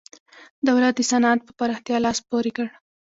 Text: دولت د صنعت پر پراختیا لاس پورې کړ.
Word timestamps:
دولت 0.67 0.93
د 0.97 1.01
صنعت 1.11 1.39
پر 1.45 1.51
پراختیا 1.59 1.97
لاس 2.05 2.17
پورې 2.29 2.51
کړ. 2.57 2.67